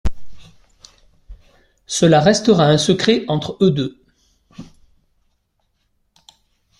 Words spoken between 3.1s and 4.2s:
entre eux deux.